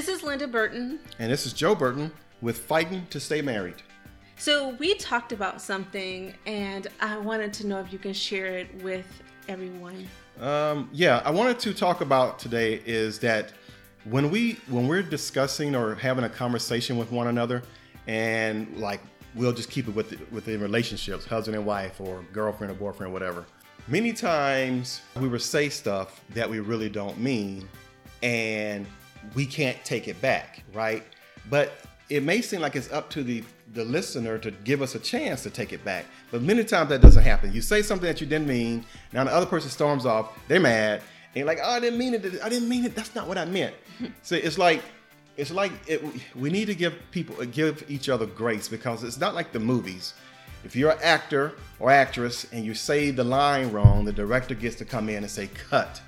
This 0.00 0.08
is 0.08 0.22
Linda 0.22 0.48
Burton. 0.48 0.98
And 1.18 1.30
this 1.30 1.44
is 1.44 1.52
Joe 1.52 1.74
Burton 1.74 2.10
with 2.40 2.56
Fighting 2.56 3.06
to 3.10 3.20
Stay 3.20 3.42
Married. 3.42 3.82
So, 4.38 4.70
we 4.78 4.94
talked 4.94 5.30
about 5.30 5.60
something, 5.60 6.32
and 6.46 6.86
I 7.02 7.18
wanted 7.18 7.52
to 7.52 7.66
know 7.66 7.80
if 7.80 7.92
you 7.92 7.98
can 7.98 8.14
share 8.14 8.46
it 8.46 8.82
with 8.82 9.04
everyone. 9.46 10.08
Um, 10.40 10.88
yeah, 10.90 11.20
I 11.22 11.30
wanted 11.30 11.58
to 11.58 11.74
talk 11.74 12.00
about 12.00 12.38
today 12.38 12.80
is 12.86 13.18
that 13.18 13.52
when 14.04 14.30
we 14.30 14.52
when 14.68 14.88
we're 14.88 15.02
discussing 15.02 15.76
or 15.76 15.94
having 15.96 16.24
a 16.24 16.30
conversation 16.30 16.96
with 16.96 17.12
one 17.12 17.26
another, 17.26 17.62
and 18.06 18.74
like 18.78 19.02
we'll 19.34 19.52
just 19.52 19.68
keep 19.68 19.86
it 19.86 19.94
with 19.94 20.08
the, 20.08 20.18
within 20.30 20.62
relationships, 20.62 21.26
husband 21.26 21.58
and 21.58 21.66
wife, 21.66 22.00
or 22.00 22.24
girlfriend 22.32 22.72
or 22.72 22.76
boyfriend, 22.76 23.12
whatever. 23.12 23.44
Many 23.86 24.14
times 24.14 25.02
we 25.20 25.28
will 25.28 25.38
say 25.38 25.68
stuff 25.68 26.24
that 26.30 26.48
we 26.48 26.60
really 26.60 26.88
don't 26.88 27.18
mean, 27.18 27.68
and 28.22 28.86
we 29.34 29.46
can't 29.46 29.82
take 29.84 30.08
it 30.08 30.20
back, 30.20 30.62
right? 30.72 31.02
But 31.48 31.72
it 32.08 32.22
may 32.22 32.40
seem 32.40 32.60
like 32.60 32.76
it's 32.76 32.90
up 32.92 33.10
to 33.10 33.22
the 33.22 33.44
the 33.72 33.84
listener 33.84 34.36
to 34.38 34.50
give 34.50 34.82
us 34.82 34.94
a 34.94 34.98
chance 34.98 35.44
to 35.44 35.50
take 35.50 35.72
it 35.72 35.84
back. 35.84 36.04
But 36.30 36.42
many 36.42 36.64
times 36.64 36.88
that 36.88 37.00
doesn't 37.00 37.22
happen. 37.22 37.52
You 37.52 37.62
say 37.62 37.82
something 37.82 38.06
that 38.06 38.20
you 38.20 38.26
didn't 38.26 38.48
mean. 38.48 38.84
Now 39.12 39.24
the 39.24 39.32
other 39.32 39.46
person 39.46 39.70
storms 39.70 40.06
off. 40.06 40.36
They're 40.48 40.60
mad. 40.60 41.02
And 41.28 41.36
you're 41.36 41.46
like, 41.46 41.60
oh, 41.62 41.70
I 41.70 41.80
didn't 41.80 41.98
mean 41.98 42.14
it. 42.14 42.42
I 42.42 42.48
didn't 42.48 42.68
mean 42.68 42.84
it. 42.84 42.96
That's 42.96 43.14
not 43.14 43.28
what 43.28 43.38
I 43.38 43.44
meant. 43.44 43.74
so 44.22 44.34
it's 44.34 44.58
like, 44.58 44.82
it's 45.36 45.52
like 45.52 45.70
it, 45.86 46.02
we 46.34 46.50
need 46.50 46.66
to 46.66 46.74
give 46.74 46.94
people, 47.12 47.36
give 47.46 47.84
each 47.88 48.08
other 48.08 48.26
grace 48.26 48.68
because 48.68 49.04
it's 49.04 49.18
not 49.18 49.34
like 49.34 49.52
the 49.52 49.60
movies. 49.60 50.14
If 50.64 50.76
you're 50.76 50.90
an 50.90 50.98
actor 51.02 51.54
or 51.78 51.90
actress 51.90 52.46
and 52.52 52.64
you 52.64 52.74
say 52.74 53.10
the 53.12 53.24
line 53.24 53.70
wrong, 53.70 54.04
the 54.04 54.12
director 54.12 54.54
gets 54.54 54.76
to 54.76 54.84
come 54.84 55.08
in 55.08 55.18
and 55.18 55.30
say 55.30 55.46
cut, 55.46 56.02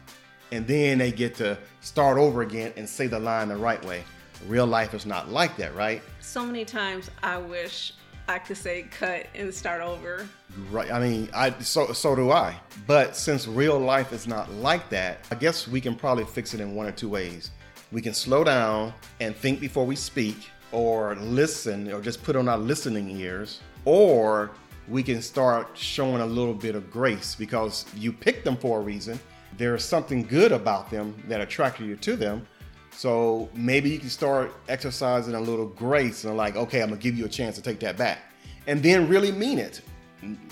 and 0.53 0.67
then 0.67 0.99
they 0.99 1.11
get 1.11 1.35
to 1.37 1.59
start 1.81 2.19
over 2.19 2.43
again 2.43 2.73
and 2.77 2.89
say 2.89 3.09
the 3.09 3.19
line 3.19 3.49
the 3.49 3.57
right 3.57 3.83
way. 3.85 4.05
Real 4.47 4.67
life 4.67 4.95
is 4.95 5.07
not 5.07 5.31
like 5.31 5.57
that, 5.57 5.75
right? 5.75 6.03
So 6.21 6.45
many 6.45 6.65
times 6.65 7.11
I 7.23 7.39
wish 7.39 7.95
I 8.29 8.39
could 8.39 8.57
say 8.57 8.83
cut 8.83 9.27
and 9.35 9.53
start 9.53 9.81
over. 9.83 10.29
Right. 10.71 10.93
I 10.93 11.01
mean, 11.01 11.29
I 11.35 11.51
so 11.61 11.93
so 11.93 12.15
do 12.15 12.31
I. 12.31 12.55
But 12.87 13.17
since 13.17 13.49
real 13.49 13.79
life 13.79 14.13
is 14.13 14.29
not 14.29 14.53
like 14.53 14.89
that, 14.91 15.27
I 15.31 15.37
guess 15.37 15.67
we 15.67 15.81
can 15.81 15.97
probably 15.97 16.25
fix 16.25 16.55
it 16.55 16.61
in 16.61 16.75
one 16.75 16.87
or 16.87 16.93
two 16.93 17.09
ways. 17.09 17.51
We 17.91 18.03
can 18.03 18.15
slow 18.15 18.45
down 18.45 18.93
and 19.21 19.35
think 19.35 19.59
before 19.61 19.87
we 19.87 19.97
speak 19.97 20.51
or 20.71 21.15
listen 21.17 21.91
or 21.93 22.01
just 22.01 22.23
put 22.23 22.37
on 22.37 22.49
our 22.49 22.59
listening 22.59 23.11
ears 23.11 23.61
or 23.85 24.51
we 24.89 25.03
can 25.03 25.23
start 25.23 25.69
showing 25.75 26.21
a 26.21 26.27
little 26.27 26.55
bit 26.55 26.75
of 26.75 26.91
grace 26.91 27.35
because 27.35 27.87
you 27.97 28.13
picked 28.13 28.45
them 28.45 28.57
for 28.57 28.81
a 28.81 28.83
reason. 28.83 29.19
There's 29.63 29.85
something 29.85 30.25
good 30.25 30.51
about 30.51 30.91
them 30.91 31.15
that 31.29 31.41
attracted 31.41 31.87
you 31.87 31.95
to 31.95 32.17
them. 32.17 32.49
So 32.91 33.49
maybe 33.55 33.91
you 33.91 34.01
can 34.01 34.09
start 34.09 34.53
exercising 34.69 35.37
a 35.37 35.41
little 35.41 35.69
grace 35.69 36.25
and 36.25 36.37
like, 36.37 36.57
okay, 36.57 36.83
I'm 36.83 36.89
gonna 36.89 37.01
give 37.01 37.17
you 37.17 37.27
a 37.27 37.29
chance 37.29 37.55
to 37.55 37.63
take 37.63 37.79
that 37.79 37.97
back, 37.97 38.19
and 38.67 38.83
then 38.83 39.09
really 39.09 39.31
mean 39.31 39.61
it, 39.61 39.81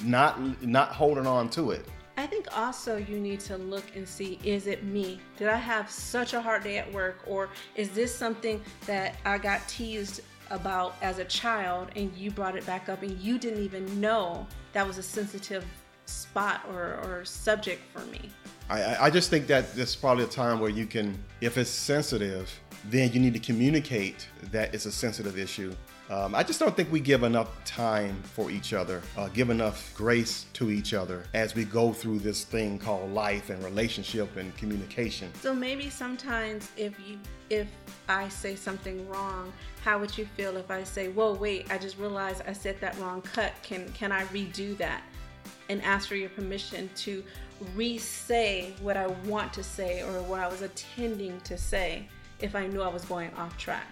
not 0.04 0.62
not 0.62 0.92
holding 0.92 1.26
on 1.26 1.50
to 1.50 1.72
it. 1.72 1.88
I 2.18 2.28
think 2.28 2.56
also 2.56 2.98
you 2.98 3.18
need 3.18 3.40
to 3.40 3.56
look 3.56 3.82
and 3.96 4.06
see 4.06 4.38
is 4.44 4.68
it 4.68 4.84
me? 4.84 5.18
Did 5.36 5.48
I 5.48 5.56
have 5.56 5.90
such 5.90 6.32
a 6.34 6.40
hard 6.40 6.62
day 6.62 6.78
at 6.78 6.92
work, 6.92 7.24
or 7.26 7.48
is 7.74 7.90
this 7.90 8.14
something 8.14 8.62
that 8.86 9.16
I 9.24 9.38
got 9.38 9.66
teased 9.66 10.20
about 10.50 10.94
as 11.02 11.18
a 11.18 11.24
child 11.24 11.88
and 11.96 12.14
you 12.16 12.30
brought 12.30 12.56
it 12.56 12.64
back 12.64 12.88
up 12.88 13.02
and 13.02 13.18
you 13.18 13.38
didn't 13.38 13.64
even 13.64 14.00
know 14.00 14.46
that 14.72 14.86
was 14.86 14.98
a 14.98 15.02
sensitive 15.02 15.64
spot 16.10 16.66
or, 16.72 16.98
or 17.04 17.24
subject 17.24 17.82
for 17.92 18.04
me? 18.06 18.30
I, 18.68 19.06
I 19.06 19.10
just 19.10 19.30
think 19.30 19.46
that 19.48 19.74
there's 19.74 19.96
probably 19.96 20.24
a 20.24 20.28
time 20.28 20.60
where 20.60 20.70
you 20.70 20.86
can, 20.86 21.22
if 21.40 21.58
it's 21.58 21.70
sensitive, 21.70 22.50
then 22.88 23.12
you 23.12 23.20
need 23.20 23.34
to 23.34 23.40
communicate 23.40 24.28
that 24.52 24.74
it's 24.74 24.86
a 24.86 24.92
sensitive 24.92 25.38
issue. 25.38 25.74
Um, 26.08 26.34
I 26.34 26.42
just 26.42 26.58
don't 26.58 26.74
think 26.74 26.90
we 26.90 26.98
give 26.98 27.22
enough 27.22 27.64
time 27.64 28.20
for 28.34 28.50
each 28.50 28.72
other, 28.72 29.00
uh, 29.16 29.28
give 29.28 29.48
enough 29.48 29.92
grace 29.94 30.46
to 30.54 30.70
each 30.70 30.92
other 30.92 31.24
as 31.34 31.54
we 31.54 31.64
go 31.64 31.92
through 31.92 32.18
this 32.18 32.42
thing 32.42 32.80
called 32.80 33.12
life 33.12 33.48
and 33.50 33.62
relationship 33.62 34.36
and 34.36 34.56
communication. 34.56 35.32
So 35.40 35.54
maybe 35.54 35.88
sometimes 35.88 36.68
if 36.76 36.94
you 37.06 37.18
if 37.48 37.68
I 38.08 38.28
say 38.28 38.56
something 38.56 39.08
wrong, 39.08 39.52
how 39.84 39.98
would 40.00 40.16
you 40.16 40.26
feel 40.36 40.56
if 40.56 40.70
I 40.70 40.82
say, 40.82 41.08
"Whoa, 41.08 41.34
wait! 41.34 41.70
I 41.70 41.78
just 41.78 41.96
realized 41.96 42.42
I 42.46 42.52
said 42.52 42.80
that 42.80 42.98
wrong. 42.98 43.22
Cut. 43.22 43.52
Can 43.62 43.88
can 43.92 44.10
I 44.10 44.24
redo 44.26 44.76
that?" 44.78 45.02
And 45.68 45.82
ask 45.82 46.08
for 46.08 46.16
your 46.16 46.30
permission 46.30 46.90
to 46.96 47.22
re-say 47.74 48.74
what 48.80 48.96
I 48.96 49.06
want 49.06 49.52
to 49.52 49.62
say 49.62 50.02
or 50.02 50.22
what 50.22 50.40
I 50.40 50.48
was 50.48 50.62
intending 50.62 51.40
to 51.42 51.56
say 51.56 52.08
if 52.40 52.54
I 52.54 52.66
knew 52.66 52.82
I 52.82 52.88
was 52.88 53.04
going 53.04 53.32
off 53.34 53.56
track. 53.56 53.86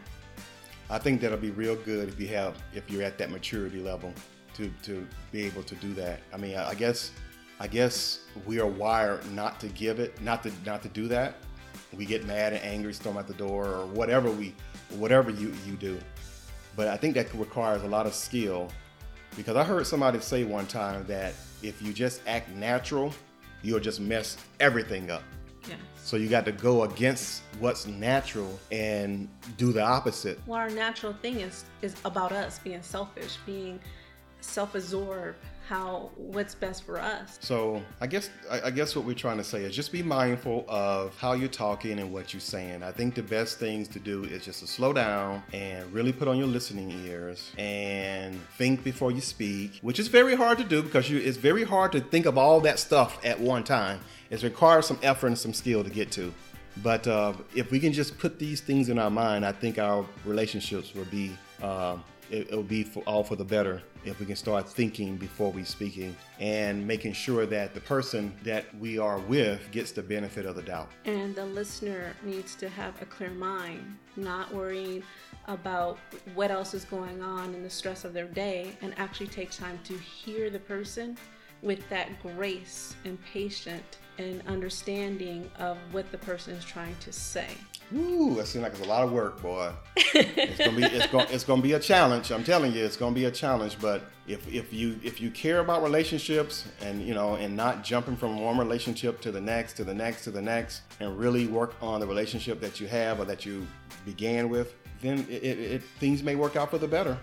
I 0.91 0.99
think 0.99 1.21
that'll 1.21 1.39
be 1.39 1.51
real 1.51 1.77
good 1.77 2.09
if 2.09 2.19
you 2.19 2.29
have 2.29 2.57
if 2.73 2.91
you're 2.91 3.03
at 3.03 3.19
that 3.19 3.31
maturity 3.31 3.81
level 3.81 4.13
to 4.55 4.71
to 4.85 5.07
be 5.33 5.45
able 5.45 5.63
to 5.65 5.75
do 5.77 5.93
that. 5.95 6.21
I 6.33 6.39
mean, 6.39 6.57
I 6.57 6.75
guess 6.75 7.13
I 7.61 7.67
guess 7.67 8.21
we 8.47 8.61
are 8.61 8.67
wired 8.67 9.31
not 9.33 9.61
to 9.61 9.69
give 9.69 10.01
it, 10.01 10.21
not 10.23 10.43
to 10.45 10.53
not 10.65 10.83
to 10.83 10.89
do 10.89 11.09
that. 11.09 11.37
We 11.93 12.07
get 12.07 12.27
mad 12.27 12.53
and 12.53 12.63
angry, 12.63 12.93
storm 12.95 13.17
out 13.17 13.27
the 13.27 13.35
door, 13.35 13.67
or 13.67 13.87
whatever 13.87 14.31
we 14.31 14.55
whatever 14.91 15.31
you 15.31 15.53
you 15.67 15.75
do. 15.75 15.99
But 16.75 16.89
I 16.89 16.97
think 16.97 17.15
that 17.15 17.33
requires 17.35 17.83
a 17.83 17.89
lot 17.89 18.07
of 18.07 18.15
skill 18.15 18.71
because 19.37 19.57
I 19.57 19.65
heard 19.65 19.87
somebody 19.87 20.21
say 20.21 20.45
one 20.45 20.67
time 20.67 21.05
that 21.07 21.35
if 21.63 21.81
you 21.83 21.93
just 21.93 22.21
act 22.27 22.51
natural, 22.51 23.13
you'll 23.63 23.81
just 23.81 24.01
mess 24.01 24.37
everything 24.61 25.11
up. 25.11 25.23
Yeah. 25.69 25.75
So 25.97 26.17
you 26.17 26.29
got 26.29 26.45
to 26.47 26.53
go 26.53 26.85
against 26.85 27.43
what's 27.59 27.87
natural 27.87 28.59
and 28.71 29.29
do 29.57 29.73
the 29.73 29.83
opposite. 29.83 30.41
Well, 30.47 30.59
our 30.59 30.71
natural 30.71 31.13
thing 31.13 31.41
is 31.41 31.65
is 31.83 31.95
about 32.05 32.33
us 32.33 32.59
being 32.61 32.83
selfish, 32.83 33.37
being 33.45 33.81
self-absorbed, 34.41 35.37
how 35.69 36.11
what's 36.17 36.55
best 36.55 36.85
for 36.85 36.99
us. 36.99 37.39
So 37.43 37.83
I 38.01 38.07
guess 38.07 38.31
I, 38.51 38.71
guess 38.71 38.97
what 38.97 39.05
we're 39.05 39.13
trying 39.13 39.37
to 39.37 39.45
say 39.45 39.65
is 39.65 39.77
just 39.77 39.93
be 39.93 40.03
mindful 40.03 40.65
of 40.67 41.15
how 41.19 41.35
you're 41.35 41.49
talking 41.49 41.99
and 41.99 42.11
what 42.11 42.33
you're 42.33 42.41
saying. 42.41 42.83
I 42.83 42.91
think 42.91 43.15
the 43.15 43.23
best 43.23 43.59
things 43.59 43.87
to 43.89 43.99
do 43.99 44.25
is 44.25 44.47
just 44.47 44.61
to 44.61 44.67
slow 44.67 44.95
down 44.95 45.43
and 45.53 45.93
really 45.93 46.13
put 46.13 46.27
on 46.27 46.39
your 46.39 46.47
listening 46.47 46.91
ears 47.05 47.53
and 47.59 48.35
think 48.57 48.83
before 48.83 49.13
you 49.13 49.21
speak, 49.21 49.79
which 49.83 49.99
is 49.99 50.09
very 50.09 50.35
hard 50.35 50.57
to 50.57 50.65
do 50.65 50.83
because 50.83 51.11
you 51.11 51.19
it's 51.19 51.37
very 51.37 51.65
hard 51.65 51.93
to 51.93 52.01
think 52.01 52.25
of 52.25 52.39
all 52.39 52.61
that 52.61 52.79
stuff 52.79 53.19
at 53.23 53.39
one 53.39 53.63
time. 53.63 54.01
It 54.31 54.43
requires 54.43 54.87
some 54.87 54.99
effort 55.03 55.27
and 55.27 55.39
some 55.39 55.53
skill 55.53 55.85
to 55.85 55.91
get 55.91 56.11
to. 56.13 56.33
But 56.83 57.07
uh, 57.07 57.35
if 57.55 57.71
we 57.71 57.81
can 57.81 57.93
just 57.93 58.19
put 58.19 58.39
these 58.39 58.61
things 58.61 58.89
in 58.89 58.99
our 58.99 59.11
mind, 59.11 59.45
I 59.45 59.53
think 59.53 59.79
our 59.79 60.07
relationships 60.25 60.95
will 60.95 61.07
be 61.07 61.37
uh, 61.63 61.97
it, 62.31 62.51
will 62.51 62.63
be 62.63 62.83
for, 62.83 63.03
all 63.05 63.23
for 63.23 63.37
the 63.37 63.45
better 63.45 63.83
if 64.05 64.21
we 64.21 64.27
can 64.27 64.37
start 64.37 64.69
thinking 64.69 65.17
before 65.17 65.53
we 65.53 65.65
speaking 65.65 66.17
and 66.39 66.87
making 66.87 67.13
sure 67.13 67.47
that 67.47 67.75
the 67.75 67.81
person 67.81 68.33
that 68.43 68.65
we 68.79 68.99
are 68.99 69.19
with 69.19 69.61
gets 69.71 69.93
the 69.93 70.03
benefit 70.03 70.47
of 70.47 70.57
the 70.57 70.63
doubt. 70.63 70.91
And 71.05 71.35
the 71.35 71.45
listener 71.45 72.15
needs 72.23 72.55
to 72.57 72.69
have 72.69 73.01
a 73.03 73.07
clear 73.07 73.31
mind, 73.31 73.97
not 74.17 74.53
worrying 74.53 75.03
about 75.47 75.99
what 76.35 76.51
else 76.51 76.75
is 76.75 76.85
going 76.85 77.23
on 77.23 77.55
in 77.55 77.63
the 77.63 77.71
stress 77.71 78.05
of 78.05 78.13
their 78.13 78.29
day, 78.29 78.77
and 78.83 78.95
actually 78.99 79.29
take 79.29 79.51
time 79.51 79.79
to 79.85 79.97
hear 79.99 80.51
the 80.51 80.59
person 80.59 81.17
with 81.63 81.89
that 81.89 82.23
grace 82.23 82.95
and 83.05 83.19
patience 83.25 83.99
and 84.19 84.43
understanding 84.47 85.51
of 85.59 85.79
what 85.93 86.11
the 86.13 86.19
person 86.19 86.55
is 86.55 86.65
trying 86.65 86.97
to 87.01 87.13
say. 87.13 87.49
Ooh, 87.95 88.35
that 88.35 88.47
seems 88.47 88.63
like 88.63 88.73
it's 88.73 88.83
a 88.83 88.89
lot 88.89 89.03
of 89.03 89.13
work, 89.13 89.41
boy. 89.41 89.71
it's 89.97 90.59
gonna 90.59 90.77
be 90.77 90.85
it's 90.85 91.07
gonna 91.07 91.27
it's 91.31 91.45
gonna 91.45 91.63
be 91.63 91.73
a 91.73 91.81
challenge. 91.81 92.31
I'm 92.31 92.45
telling 92.45 92.73
you, 92.75 92.85
it's 92.85 92.99
gonna 92.99 93.15
be 93.15 93.25
a 93.25 93.31
challenge. 93.31 93.79
But 93.81 94.03
if 94.27 94.47
if 94.53 94.75
you 94.75 95.01
if 95.03 95.23
you 95.23 95.31
care 95.31 95.61
about 95.61 95.83
relationships 95.83 96.67
and 96.83 97.01
you 97.01 97.15
know 97.15 97.37
and 97.37 97.57
not 97.57 97.83
jumping 97.83 98.15
from 98.15 98.41
one 98.41 98.59
relationship 98.59 99.23
to 99.23 99.33
the 99.33 99.41
next 99.41 99.73
to 99.75 99.85
the 99.85 99.95
next 99.95 100.25
to 100.25 100.31
the 100.31 100.43
next 100.43 100.83
and 101.01 101.19
really 101.19 101.47
work 101.47 101.77
on 101.81 102.01
the 102.01 102.07
relationship 102.07 102.61
that 102.61 102.79
you 102.79 102.87
have 102.89 103.21
or 103.21 103.25
that 103.25 103.47
you 103.47 103.67
began 104.05 104.51
with, 104.51 104.75
then 105.01 105.21
it, 105.31 105.43
it, 105.43 105.59
it 105.59 105.83
things 105.99 106.23
may 106.23 106.35
work 106.35 106.57
out 106.57 106.71
for 106.71 106.79
the 106.79 106.89
better. 106.89 107.17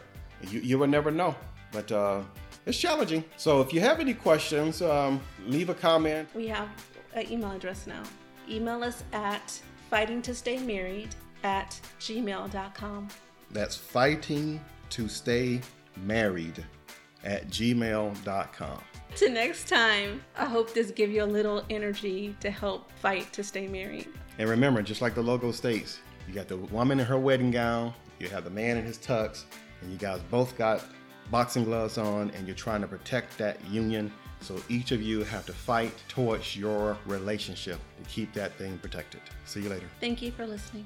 You 0.50 0.62
you 0.62 0.80
will 0.80 0.88
never 0.88 1.12
know. 1.12 1.36
But 1.72 1.92
uh, 1.92 2.22
it's 2.66 2.80
challenging. 2.80 3.24
So 3.38 3.62
if 3.62 3.72
you 3.72 3.82
have 3.82 4.00
any 4.00 4.14
questions, 4.14 4.82
um, 4.82 5.22
leave 5.46 5.70
a 5.70 5.76
comment. 5.76 6.28
We 6.34 6.48
have 6.48 6.70
an 7.16 7.32
email 7.32 7.52
address 7.52 7.88
now. 7.88 8.04
Email 8.50 8.84
us 8.84 9.04
at 9.14 9.60
fighting 9.90 10.22
to 10.22 10.36
stay 10.36 10.60
married 10.60 11.16
at 11.44 11.80
gmail.com. 12.00 13.08
That's 13.52 13.76
fighting 13.76 14.60
to 14.90 15.08
stay 15.08 15.62
married 16.04 16.64
at 17.24 17.48
gmail.com. 17.48 18.82
Till 19.16 19.32
next 19.32 19.70
time, 19.70 20.22
I 20.36 20.46
hope 20.46 20.74
this 20.74 20.92
give 20.92 21.10
you 21.10 21.24
a 21.24 21.26
little 21.26 21.64
energy 21.70 22.36
to 22.42 22.52
help 22.52 22.92
fight 22.92 23.32
to 23.34 23.44
stay 23.44 23.68
married. 23.68 24.10
And 24.38 24.50
remember, 24.50 24.82
just 24.82 25.02
like 25.02 25.16
the 25.16 25.22
logo 25.22 25.52
states, 25.52 26.00
you 26.28 26.34
got 26.34 26.48
the 26.48 26.58
woman 26.58 27.00
in 27.00 27.06
her 27.06 27.18
wedding 27.18 27.52
gown, 27.52 27.94
you 28.20 28.28
have 28.28 28.44
the 28.44 28.50
man 28.50 28.78
in 28.78 28.84
his 28.84 28.98
tux, 28.98 29.44
and 29.82 29.92
you 29.92 29.98
guys 29.98 30.20
both 30.30 30.58
got 30.58 30.84
boxing 31.32 31.64
gloves 31.64 31.98
on, 31.98 32.30
and 32.32 32.46
you're 32.46 32.56
trying 32.56 32.82
to 32.82 32.88
protect 32.88 33.38
that 33.38 33.64
union 33.70 34.12
so 34.46 34.62
each 34.70 34.92
of 34.92 35.02
you 35.02 35.24
have 35.24 35.46
to 35.48 35.54
fight 35.54 35.92
towards 36.08 36.56
your 36.56 36.98
relationship 37.06 37.80
to 37.98 38.10
keep 38.10 38.32
that 38.34 38.54
thing 38.56 38.78
protected. 38.78 39.22
See 39.46 39.62
you 39.62 39.70
later. 39.70 39.88
Thank 40.00 40.22
you 40.22 40.32
for 40.32 40.46
listening. 40.46 40.86